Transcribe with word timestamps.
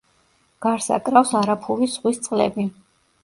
გარს 0.65 0.87
აკრავს 0.95 1.33
არაფურის 1.41 1.93
ზღვის 1.99 2.21
წყლები. 2.29 2.67